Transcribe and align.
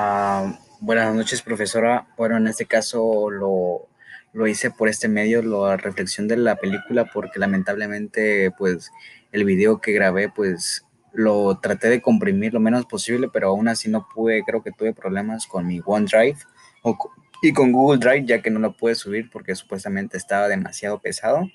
Ah, 0.00 0.56
buenas 0.78 1.12
noches, 1.12 1.42
profesora. 1.42 2.06
Bueno, 2.16 2.36
en 2.36 2.46
este 2.46 2.66
caso 2.66 3.30
lo, 3.30 3.88
lo 4.32 4.46
hice 4.46 4.70
por 4.70 4.88
este 4.88 5.08
medio, 5.08 5.42
la 5.42 5.76
reflexión 5.76 6.28
de 6.28 6.36
la 6.36 6.54
película, 6.54 7.10
porque 7.12 7.40
lamentablemente, 7.40 8.52
pues, 8.52 8.92
el 9.32 9.44
video 9.44 9.80
que 9.80 9.90
grabé, 9.90 10.28
pues, 10.28 10.86
lo 11.12 11.58
traté 11.58 11.88
de 11.88 12.00
comprimir 12.00 12.54
lo 12.54 12.60
menos 12.60 12.86
posible, 12.86 13.28
pero 13.32 13.48
aún 13.48 13.66
así 13.66 13.90
no 13.90 14.06
pude, 14.14 14.44
creo 14.44 14.62
que 14.62 14.70
tuve 14.70 14.94
problemas 14.94 15.48
con 15.48 15.66
mi 15.66 15.80
OneDrive 15.84 16.38
o, 16.82 16.96
y 17.42 17.52
con 17.52 17.72
Google 17.72 17.98
Drive, 17.98 18.24
ya 18.24 18.40
que 18.40 18.50
no 18.50 18.60
lo 18.60 18.76
pude 18.76 18.94
subir 18.94 19.28
porque 19.32 19.56
supuestamente 19.56 20.16
estaba 20.16 20.46
demasiado 20.46 21.00
pesado. 21.00 21.50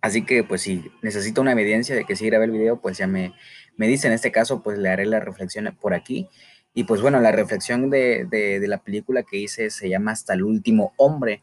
Así 0.00 0.24
que, 0.24 0.44
pues, 0.44 0.62
si 0.62 0.92
necesito 1.02 1.40
una 1.40 1.50
evidencia 1.50 1.96
de 1.96 2.04
que 2.04 2.14
sí 2.14 2.24
grabé 2.26 2.44
el 2.44 2.52
video, 2.52 2.80
pues 2.80 2.98
ya 2.98 3.08
me, 3.08 3.34
me 3.76 3.88
dice, 3.88 4.06
en 4.06 4.12
este 4.12 4.30
caso, 4.30 4.62
pues 4.62 4.78
le 4.78 4.90
haré 4.90 5.06
la 5.06 5.18
reflexión 5.18 5.76
por 5.80 5.92
aquí. 5.92 6.28
Y 6.74 6.84
pues 6.84 7.00
bueno, 7.00 7.20
la 7.20 7.32
reflexión 7.32 7.90
de, 7.90 8.26
de, 8.30 8.66
la 8.68 8.78
película 8.78 9.22
que 9.22 9.38
hice 9.38 9.70
se 9.70 9.88
llama 9.88 10.12
Hasta 10.12 10.34
el 10.34 10.44
último 10.44 10.92
hombre. 10.96 11.42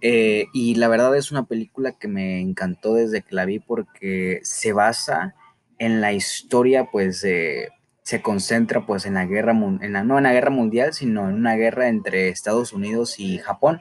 Eh, 0.00 0.46
y 0.52 0.74
la 0.76 0.88
verdad 0.88 1.16
es 1.16 1.30
una 1.30 1.44
película 1.44 1.92
que 1.92 2.08
me 2.08 2.40
encantó 2.40 2.94
desde 2.94 3.22
que 3.22 3.34
la 3.34 3.44
vi 3.44 3.58
porque 3.58 4.40
se 4.42 4.72
basa 4.72 5.34
en 5.78 6.00
la 6.00 6.12
historia, 6.12 6.88
pues 6.90 7.20
se 7.20 8.22
concentra 8.22 8.86
pues 8.86 9.06
en 9.06 9.14
la 9.14 9.26
guerra, 9.26 9.52
en 9.52 9.92
la, 9.92 10.04
no 10.04 10.16
en 10.18 10.24
la 10.24 10.32
guerra 10.32 10.50
mundial, 10.50 10.92
sino 10.92 11.28
en 11.28 11.34
una 11.34 11.54
guerra 11.54 11.88
entre 11.88 12.28
Estados 12.28 12.72
Unidos 12.72 13.18
y 13.18 13.38
Japón. 13.38 13.80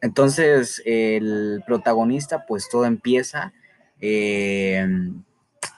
Entonces 0.00 0.82
el 0.84 1.62
protagonista 1.66 2.46
pues 2.46 2.68
todo 2.68 2.84
empieza 2.84 3.52
eh, 4.00 4.86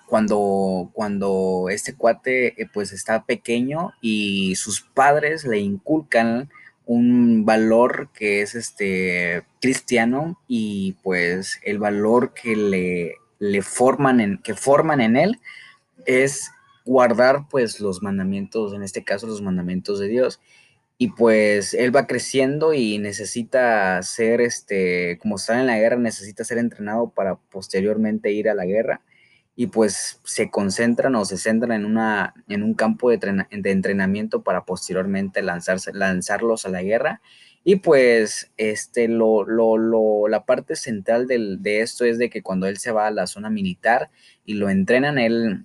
cuando, 0.07 0.91
cuando 0.93 1.67
este 1.71 1.95
cuate 1.95 2.61
eh, 2.61 2.69
pues 2.73 2.93
está 2.93 3.25
pequeño 3.25 3.93
y 4.01 4.55
sus 4.57 4.81
padres 4.81 5.45
le 5.45 5.59
inculcan 5.59 6.51
un 6.85 7.45
valor 7.45 8.11
que 8.15 8.43
es 8.43 8.55
este 8.55 9.43
cristiano 9.61 10.39
y 10.47 10.93
pues 11.03 11.61
el 11.65 11.79
valor 11.79 12.33
que 12.33 12.55
le, 12.55 13.15
le 13.41 13.63
forman 13.63 14.21
en, 14.21 14.39
que 14.39 14.55
forman 14.55 15.01
en 15.01 15.17
él 15.17 15.41
es 16.07 16.53
guardar 16.85 17.49
pues 17.51 17.81
los 17.81 18.03
mandamientos, 18.03 18.73
en 18.73 18.85
este 18.85 19.03
caso 19.03 19.27
los 19.27 19.43
mandamientos 19.43 19.99
de 19.99 20.07
Dios. 20.07 20.41
Y 20.99 21.09
pues 21.09 21.75
él 21.75 21.95
va 21.95 22.07
creciendo 22.07 22.73
y 22.73 22.99
necesita 22.99 24.03
ser, 24.03 24.41
este, 24.41 25.19
como 25.19 25.37
está 25.37 25.61
en 25.61 25.67
la 25.67 25.79
guerra, 25.79 25.97
necesita 25.97 26.43
ser 26.45 26.57
entrenado 26.57 27.11
para 27.11 27.35
posteriormente 27.35 28.33
ir 28.33 28.49
a 28.49 28.55
la 28.55 28.65
guerra 28.65 29.03
y 29.57 29.69
pues 29.69 30.21
se 30.23 30.51
concentran 30.51 31.15
o 31.15 31.25
se 31.25 31.39
centran 31.39 31.73
en, 31.73 31.87
una, 31.87 32.35
en 32.47 32.63
un 32.63 32.75
campo 32.75 33.11
de, 33.11 33.19
entrenamiento 33.51 34.43
para 34.43 34.67
posteriormente 34.67 35.43
lanzarse, 35.43 35.95
lanzarlos 35.95 36.67
a 36.67 36.69
la 36.69 36.83
guerra. 36.83 37.23
Y 37.65 37.77
pues 37.77 38.53
este, 38.59 39.09
lo, 39.09 39.45
lo, 39.45 39.79
lo, 39.79 40.29
la 40.29 40.45
parte 40.45 40.77
central 40.77 41.27
del, 41.27 41.63
de 41.63 41.81
esto 41.81 42.05
es 42.05 42.19
de 42.19 42.29
que 42.31 42.43
cuando 42.43 42.67
él 42.67 42.77
se 42.77 42.93
va 42.93 43.07
a 43.07 43.11
la 43.11 43.27
zona 43.27 43.49
militar 43.49 44.11
y 44.45 44.55
lo 44.55 44.69
entrenan, 44.69 45.19
él 45.19 45.65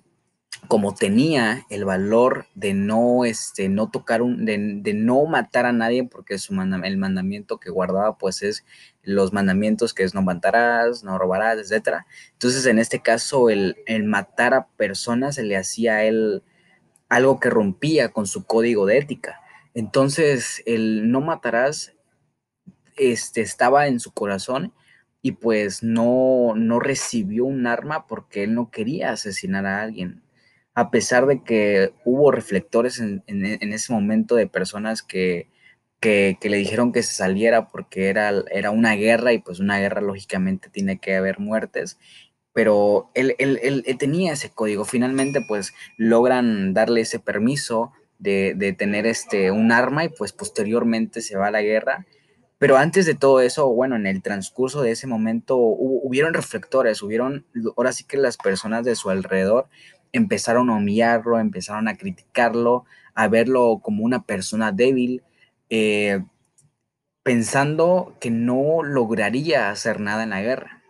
como 0.68 0.94
tenía 0.94 1.66
el 1.70 1.84
valor 1.84 2.46
de 2.54 2.74
no, 2.74 3.24
este, 3.24 3.68
no 3.68 3.90
tocar 3.90 4.22
un, 4.22 4.44
de, 4.44 4.58
de 4.58 4.94
no 4.94 5.24
matar 5.26 5.66
a 5.66 5.72
nadie, 5.72 6.04
porque 6.04 6.38
su 6.38 6.54
el 6.54 6.96
mandamiento 6.96 7.58
que 7.58 7.70
guardaba, 7.70 8.16
pues 8.16 8.42
es 8.42 8.64
los 9.02 9.32
mandamientos 9.32 9.92
que 9.92 10.04
es 10.04 10.14
no 10.14 10.22
matarás, 10.22 11.04
no 11.04 11.18
robarás, 11.18 11.58
etcétera. 11.58 12.06
Entonces, 12.32 12.66
en 12.66 12.78
este 12.78 13.00
caso, 13.00 13.50
el, 13.50 13.76
el 13.86 14.04
matar 14.04 14.54
a 14.54 14.68
personas 14.68 15.34
se 15.34 15.42
le 15.42 15.56
hacía 15.56 15.96
a 15.96 16.04
él 16.04 16.42
algo 17.08 17.40
que 17.40 17.50
rompía 17.50 18.10
con 18.10 18.26
su 18.26 18.44
código 18.44 18.86
de 18.86 18.98
ética. 18.98 19.40
Entonces, 19.74 20.62
el 20.66 21.10
no 21.10 21.20
matarás 21.20 21.94
este, 22.96 23.40
estaba 23.40 23.88
en 23.88 24.00
su 24.00 24.12
corazón 24.12 24.72
y 25.22 25.32
pues 25.32 25.82
no, 25.82 26.54
no 26.56 26.80
recibió 26.80 27.44
un 27.44 27.66
arma 27.66 28.06
porque 28.06 28.44
él 28.44 28.54
no 28.54 28.70
quería 28.70 29.12
asesinar 29.12 29.66
a 29.66 29.82
alguien 29.82 30.22
a 30.74 30.90
pesar 30.90 31.26
de 31.26 31.42
que 31.42 31.92
hubo 32.04 32.30
reflectores 32.30 32.98
en, 33.00 33.22
ese 33.26 33.92
momento 33.92 34.36
de 34.36 34.46
personas 34.46 35.02
que, 35.02 35.48
que, 36.00 36.36
le 36.42 36.56
dijeron 36.56 36.92
que 36.92 37.02
se 37.02 37.14
saliera 37.14 37.68
porque 37.68 38.08
era, 38.08 38.32
era 38.50 38.70
una 38.70 38.94
guerra 38.94 39.32
y 39.32 39.38
pues 39.38 39.60
una 39.60 39.78
guerra 39.78 40.00
lógicamente 40.00 40.70
tiene 40.70 40.98
que 40.98 41.14
haber 41.14 41.38
muertes, 41.40 41.98
pero 42.54 43.10
él, 43.14 43.34
él, 43.38 43.84
tenía 43.98 44.32
ese 44.32 44.50
código. 44.50 44.84
Finalmente 44.84 45.40
pues 45.46 45.74
logran 45.96 46.74
darle 46.74 47.02
ese 47.02 47.18
permiso 47.18 47.92
de, 48.18 48.54
de, 48.56 48.72
tener 48.72 49.06
este, 49.06 49.50
un 49.50 49.72
arma 49.72 50.04
y 50.04 50.08
pues 50.08 50.32
posteriormente 50.32 51.20
se 51.20 51.36
va 51.36 51.48
a 51.48 51.52
la 51.52 51.62
guerra. 51.62 52.06
Pero 52.58 52.76
antes 52.76 53.06
de 53.06 53.14
todo 53.14 53.40
eso, 53.40 53.68
bueno, 53.72 53.96
en 53.96 54.06
el 54.06 54.22
transcurso 54.22 54.82
de 54.82 54.92
ese 54.92 55.08
momento 55.08 55.56
hubieron 55.58 56.32
reflectores, 56.32 57.02
hubieron, 57.02 57.44
ahora 57.76 57.92
sí 57.92 58.04
que 58.04 58.16
las 58.16 58.36
personas 58.36 58.84
de 58.84 58.94
su 58.94 59.10
alrededor 59.10 59.68
empezaron 60.12 60.70
a 60.70 60.76
humillarlo, 60.76 61.38
empezaron 61.38 61.88
a 61.88 61.96
criticarlo, 61.96 62.84
a 63.14 63.28
verlo 63.28 63.80
como 63.82 64.04
una 64.04 64.24
persona 64.24 64.72
débil, 64.72 65.22
eh, 65.70 66.22
pensando 67.22 68.16
que 68.20 68.30
no 68.30 68.82
lograría 68.82 69.70
hacer 69.70 70.00
nada 70.00 70.24
en 70.24 70.30
la 70.30 70.42
guerra. 70.42 70.82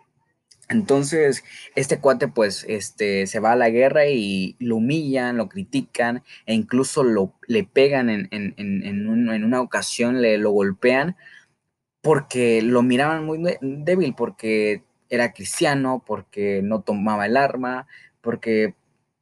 Entonces, 0.69 1.43
este 1.75 1.99
cuate 1.99 2.27
pues 2.27 2.65
este, 2.67 3.27
se 3.27 3.39
va 3.39 3.51
a 3.51 3.55
la 3.55 3.69
guerra 3.69 4.07
y 4.07 4.55
lo 4.59 4.77
humillan, 4.77 5.37
lo 5.37 5.49
critican 5.49 6.23
e 6.45 6.53
incluso 6.53 7.03
lo, 7.03 7.33
le 7.47 7.63
pegan 7.63 8.09
en, 8.09 8.27
en, 8.31 8.53
en, 8.57 9.43
una 9.43 9.61
ocasión, 9.61 10.21
le 10.21 10.37
lo 10.37 10.51
golpean 10.51 11.15
porque 12.01 12.61
lo 12.61 12.81
miraban 12.83 13.25
muy 13.25 13.39
débil, 13.61 14.13
porque 14.15 14.83
era 15.09 15.31
cristiano, 15.33 16.03
porque 16.05 16.61
no 16.63 16.81
tomaba 16.81 17.25
el 17.27 17.37
arma, 17.37 17.87
porque 18.21 18.75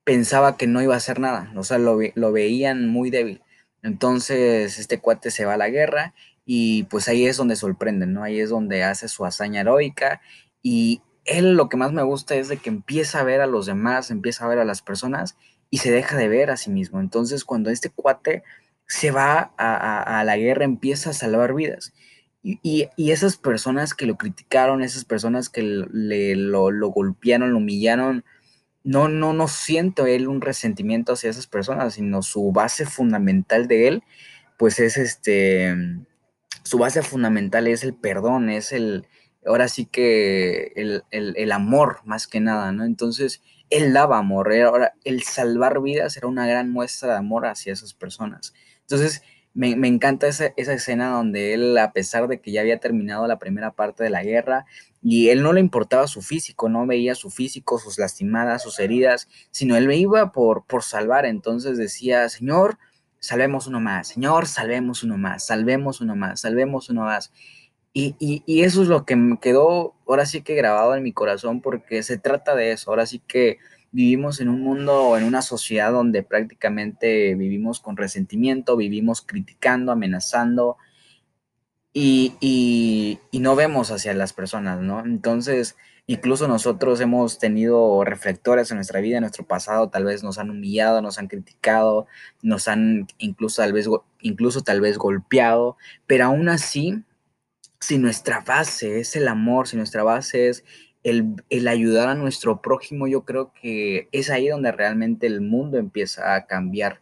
pensaba 0.04 0.58
que 0.58 0.68
no 0.68 0.82
iba 0.82 0.94
a 0.94 0.98
hacer 0.98 1.20
nada, 1.20 1.52
o 1.56 1.64
sea, 1.64 1.78
lo, 1.78 2.00
lo 2.16 2.32
veían 2.32 2.88
muy 2.88 3.10
débil. 3.10 3.42
Entonces, 3.84 4.80
este 4.80 5.00
cuate 5.00 5.32
se 5.32 5.46
va 5.46 5.56
a 5.56 5.58
la 5.58 5.70
guerra 5.70 6.14
y 6.46 6.84
pues 6.84 7.08
ahí 7.08 7.26
es 7.26 7.38
donde 7.38 7.56
sorprende, 7.56 8.06
¿no? 8.08 8.24
Ahí 8.24 8.40
es 8.40 8.50
donde 8.50 8.84
hace 8.84 9.08
su 9.08 9.26
hazaña 9.26 9.62
heroica 9.62 10.22
y 10.62 11.02
él 11.26 11.54
lo 11.54 11.70
que 11.70 11.78
más 11.78 11.92
me 11.94 12.04
gusta 12.04 12.36
es 12.36 12.48
de 12.48 12.58
que 12.58 12.70
empieza 12.70 13.20
a 13.20 13.24
ver 13.24 13.42
a 13.42 13.48
los 13.48 13.66
demás, 13.66 14.12
empieza 14.12 14.46
a 14.46 14.48
ver 14.50 14.60
a 14.60 14.66
las 14.66 14.82
personas 14.82 15.38
y 15.70 15.78
se 15.78 15.92
deja 15.92 16.18
de 16.18 16.28
ver 16.28 16.52
a 16.52 16.58
sí 16.58 16.70
mismo. 16.70 17.00
Entonces, 17.00 17.46
cuando 17.46 17.70
este 17.70 17.90
cuate 17.90 18.44
se 18.88 19.12
va 19.12 19.54
a, 19.58 20.24
la 20.26 20.38
guerra, 20.38 20.66
empieza 20.66 21.12
a 21.12 21.14
salvar 21.14 21.54
vidas. 21.54 21.94
Y, 22.44 22.90
esas 22.98 23.38
personas 23.38 23.94
que 23.94 24.06
lo 24.06 24.18
criticaron, 24.18 24.84
esas 24.84 25.06
personas 25.06 25.50
que 25.50 25.62
le, 25.64 26.36
lo, 26.36 26.72
lo 26.72 26.90
golpearon, 26.90 27.52
lo 27.52 27.58
humillaron, 27.58 28.26
no, 28.84 29.08
no, 29.08 29.34
no 29.34 29.48
siento 29.48 30.06
él 30.06 30.28
un 30.28 30.42
resentimiento 30.42 31.14
hacia 31.14 31.30
esas 31.30 31.48
personas, 31.48 31.96
sino 31.96 32.22
su 32.22 32.52
base 32.52 32.86
fundamental 32.86 33.68
de 33.68 33.88
él, 33.88 34.04
pues 34.58 34.80
es 34.80 34.98
este, 34.98 35.76
su 36.64 36.78
base 36.78 37.02
fundamental 37.02 37.68
es 37.68 37.84
el 37.84 37.94
perdón, 37.94 38.50
es 38.50 38.72
el, 38.72 39.08
ahora 39.46 39.68
sí 39.68 39.86
que 39.86 40.74
el, 41.12 41.52
amor 41.52 42.00
más 42.06 42.28
que 42.28 42.40
nada, 42.40 42.72
¿no? 42.72 42.86
Entonces, 42.86 43.42
él 43.70 43.94
daba 43.94 44.18
amor, 44.18 44.54
ahora 44.54 44.94
el 45.04 45.24
salvar 45.24 45.82
vidas 45.82 46.18
era 46.18 46.28
una 46.28 46.46
gran 46.48 46.70
muestra 46.72 47.14
de 47.14 47.20
amor 47.20 47.46
hacia 47.46 47.74
esas 47.74 47.94
personas. 47.94 48.54
Entonces, 48.82 49.24
me, 49.54 49.88
encanta 49.88 50.28
esa, 50.28 50.54
esa, 50.56 50.74
escena 50.74 51.10
donde 51.10 51.54
él, 51.54 51.78
a 51.78 51.92
pesar 51.92 52.28
de 52.28 52.40
que 52.40 52.52
ya 52.52 52.62
había 52.62 52.80
terminado 52.80 53.28
la 53.28 53.40
primera 53.40 53.72
parte 53.72 54.04
de 54.04 54.10
la 54.10 54.24
guerra, 54.24 54.66
y 55.04 55.30
él 55.30 55.44
no 55.44 55.52
le 55.54 55.60
importaba 55.60 56.08
su 56.08 56.22
físico, 56.22 56.70
no 56.70 56.86
veía 56.86 57.16
su 57.16 57.30
físico, 57.30 57.80
sus 57.80 57.98
lastimadas, 57.98 58.64
sus 58.64 58.80
heridas, 58.80 59.28
sino 59.50 59.76
él 59.76 59.92
iba 59.92 60.32
por, 60.32 60.66
por 60.66 60.84
salvar. 60.84 61.26
Entonces 61.26 61.78
decía, 61.78 62.30
Señor, 62.30 62.78
salvemos 63.20 63.68
uno 63.68 63.80
más, 63.80 64.10
Señor, 64.10 64.48
salvemos 64.48 65.04
uno 65.04 65.18
más, 65.18 65.46
salvemos 65.46 66.02
uno 66.02 66.16
más, 66.16 66.42
salvemos 66.42 66.90
uno 66.90 67.02
más. 67.04 67.32
Y, 67.94 68.16
y, 68.20 68.44
y 68.46 68.64
eso 68.64 68.82
es 68.84 68.88
lo 68.88 69.06
que 69.06 69.16
me 69.16 69.38
quedó 69.40 69.96
ahora 70.08 70.26
sí 70.26 70.42
que 70.44 70.56
grabado 70.56 70.96
en 70.96 71.04
mi 71.04 71.12
corazón 71.12 71.62
porque 71.62 72.04
se 72.04 72.18
trata 72.18 72.56
de 72.56 72.72
eso. 72.72 72.90
Ahora 72.92 73.06
sí 73.06 73.20
que 73.28 73.58
vivimos 73.92 74.40
en 74.40 74.50
un 74.50 74.62
mundo, 74.62 75.18
en 75.18 75.24
una 75.24 75.42
sociedad 75.42 75.92
donde 75.92 76.24
prácticamente 76.24 77.36
vivimos 77.36 77.80
con 77.80 77.98
resentimiento, 77.98 78.78
vivimos 78.78 79.22
criticando, 79.22 79.92
amenazando, 79.92 80.78
y, 81.94 83.20
no 83.34 83.56
vemos 83.56 83.92
hacia 83.92 84.14
las 84.14 84.34
personas, 84.34 84.80
¿no? 84.80 85.02
Entonces, 85.02 85.76
incluso 86.08 86.48
nosotros 86.48 87.02
hemos 87.02 87.40
tenido 87.40 88.04
reflectores 88.04 88.72
en 88.72 88.78
nuestra 88.78 89.02
vida, 89.02 89.18
en 89.18 89.22
nuestro 89.22 89.46
pasado, 89.46 89.90
tal 89.90 90.06
vez 90.06 90.24
nos 90.24 90.38
han 90.38 90.50
humillado, 90.50 91.02
nos 91.02 91.18
han 91.18 91.28
criticado, 91.28 92.08
nos 92.42 92.68
han 92.68 93.08
incluso 93.18 93.62
tal 93.62 93.74
vez, 93.74 93.88
incluso 94.22 94.62
tal 94.62 94.82
vez 94.82 94.98
golpeado, 94.98 95.78
pero 96.08 96.26
aún 96.26 96.50
así, 96.50 97.04
si 97.80 97.98
nuestra 97.98 98.42
base 98.42 99.00
es 99.00 99.16
el 99.16 99.28
amor, 99.28 99.68
si 99.68 99.76
nuestra 99.78 100.04
base 100.04 100.50
es 100.50 100.64
el, 101.04 101.36
el 101.50 101.68
ayudar 101.68 102.10
a 102.10 102.16
nuestro 102.16 102.62
prójimo, 102.62 103.08
yo 103.08 103.26
creo 103.26 103.54
que 103.54 104.08
es 104.12 104.30
ahí 104.30 104.48
donde 104.48 104.72
realmente 104.72 105.28
el 105.28 105.42
mundo 105.42 105.78
empieza 105.78 106.36
a 106.36 106.46
cambiar 106.46 107.02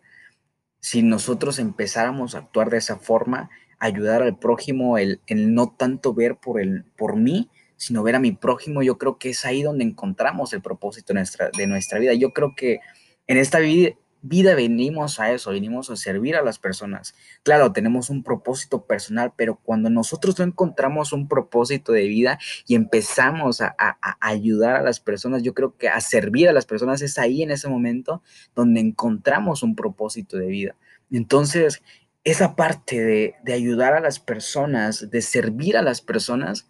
si 0.79 1.03
nosotros 1.03 1.59
empezáramos 1.59 2.35
a 2.35 2.39
actuar 2.39 2.69
de 2.69 2.77
esa 2.77 2.97
forma, 2.97 3.49
ayudar 3.79 4.21
al 4.21 4.37
prójimo, 4.37 4.97
el, 4.97 5.21
el 5.27 5.53
no 5.53 5.75
tanto 5.77 6.13
ver 6.13 6.37
por, 6.37 6.61
el, 6.61 6.85
por 6.97 7.15
mí, 7.15 7.49
sino 7.75 8.03
ver 8.03 8.15
a 8.15 8.19
mi 8.19 8.31
prójimo, 8.31 8.81
yo 8.83 8.97
creo 8.97 9.17
que 9.17 9.29
es 9.29 9.45
ahí 9.45 9.61
donde 9.61 9.85
encontramos 9.85 10.53
el 10.53 10.61
propósito 10.61 11.13
nuestra, 11.13 11.49
de 11.49 11.67
nuestra 11.67 11.99
vida. 11.99 12.13
Yo 12.13 12.31
creo 12.31 12.53
que 12.55 12.79
en 13.27 13.37
esta 13.37 13.59
vida, 13.59 13.91
vida 14.21 14.55
venimos 14.55 15.19
a 15.19 15.31
eso, 15.31 15.51
venimos 15.51 15.89
a 15.89 15.95
servir 15.95 16.35
a 16.35 16.41
las 16.41 16.59
personas. 16.59 17.15
Claro, 17.43 17.71
tenemos 17.71 18.09
un 18.09 18.23
propósito 18.23 18.85
personal, 18.85 19.33
pero 19.35 19.55
cuando 19.55 19.89
nosotros 19.89 20.37
no 20.39 20.45
encontramos 20.45 21.13
un 21.13 21.27
propósito 21.27 21.91
de 21.91 22.07
vida 22.07 22.39
y 22.67 22.75
empezamos 22.75 23.61
a, 23.61 23.75
a, 23.77 23.97
a, 24.01 24.17
ayudar 24.19 24.75
a 24.75 24.83
las 24.83 24.99
personas, 24.99 25.43
yo 25.43 25.53
creo 25.53 25.77
que 25.77 25.89
a 25.89 26.01
servir 26.01 26.49
a 26.49 26.53
las 26.53 26.65
personas 26.65 27.01
es 27.01 27.17
ahí 27.17 27.43
en 27.43 27.51
ese 27.51 27.67
momento 27.67 28.21
donde 28.55 28.79
encontramos 28.79 29.63
un 29.63 29.75
propósito 29.75 30.37
de 30.37 30.47
vida. 30.47 30.75
Entonces, 31.11 31.81
esa 32.23 32.55
parte 32.55 33.03
de, 33.03 33.35
de 33.43 33.53
ayudar 33.53 33.93
a 33.93 34.01
las 34.01 34.19
personas, 34.19 35.09
de 35.09 35.21
servir 35.21 35.77
a 35.77 35.81
las 35.81 36.01
personas, 36.01 36.67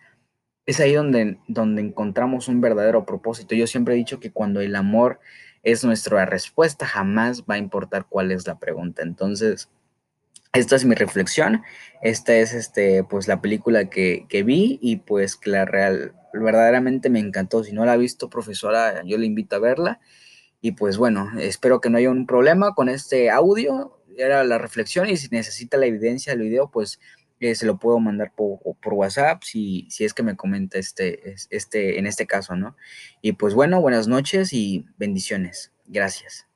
es 0.69 0.79
ahí 0.79 0.93
donde, 0.93 1.39
donde 1.47 1.81
encontramos 1.81 2.47
un 2.47 2.61
verdadero 2.61 3.05
propósito. 3.05 3.55
Yo 3.55 3.65
siempre 3.65 3.95
he 3.95 3.97
dicho 3.97 4.19
que 4.19 4.31
cuando 4.31 4.61
el 4.61 4.75
amor 4.75 5.19
es 5.63 5.83
nuestra 5.83 6.25
respuesta, 6.25 6.85
jamás 6.85 7.43
va 7.43 7.55
a 7.55 7.57
importar 7.59 8.05
cuál 8.07 8.31
es 8.31 8.47
la 8.47 8.59
pregunta. 8.59 9.01
Entonces, 9.03 9.69
esta 10.53 10.75
es 10.75 10.85
mi 10.85 10.95
reflexión. 10.95 11.63
Esta 12.01 12.35
es 12.35 12.53
este, 12.53 13.03
pues, 13.03 13.27
la 13.27 13.41
película 13.41 13.89
que, 13.89 14.25
que 14.29 14.43
vi 14.43 14.79
y 14.81 14.97
pues 14.97 15.35
que 15.35 15.51
la 15.51 15.65
real, 15.65 16.13
verdaderamente 16.33 17.09
me 17.09 17.19
encantó. 17.19 17.63
Si 17.63 17.71
no 17.73 17.85
la 17.85 17.93
ha 17.93 17.97
visto, 17.97 18.29
profesora, 18.29 19.03
yo 19.05 19.17
le 19.17 19.25
invito 19.25 19.55
a 19.55 19.59
verla. 19.59 19.99
Y 20.61 20.73
pues 20.73 20.97
bueno, 20.97 21.31
espero 21.39 21.79
que 21.79 21.89
no 21.89 21.97
haya 21.97 22.09
un 22.09 22.25
problema 22.25 22.73
con 22.73 22.89
este 22.89 23.29
audio. 23.29 24.01
Era 24.17 24.43
la 24.43 24.57
reflexión 24.57 25.09
y 25.09 25.15
si 25.17 25.29
necesita 25.29 25.77
la 25.77 25.85
evidencia 25.85 26.33
del 26.33 26.41
video, 26.41 26.69
pues 26.69 26.99
se 27.39 27.65
lo 27.65 27.77
puedo 27.77 27.99
mandar 27.99 28.33
por, 28.35 28.59
por, 28.81 28.93
WhatsApp 28.93 29.43
si, 29.43 29.87
si 29.89 30.03
es 30.03 30.13
que 30.13 30.23
me 30.23 30.35
comenta 30.35 30.77
este, 30.77 31.35
este, 31.49 31.99
en 31.99 32.05
este 32.05 32.27
caso, 32.27 32.55
¿no? 32.55 32.75
Y 33.21 33.33
pues 33.33 33.53
bueno, 33.53 33.79
buenas 33.81 34.07
noches 34.07 34.51
y 34.53 34.85
bendiciones. 34.97 35.71
Gracias. 35.85 36.48